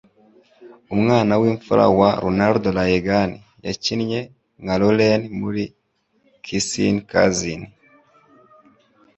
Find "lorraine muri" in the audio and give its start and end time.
4.81-5.63